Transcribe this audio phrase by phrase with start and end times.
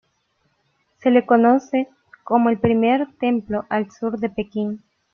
[0.97, 1.87] Se le conoce
[2.23, 4.81] como el "primer templo al sur de Pekín".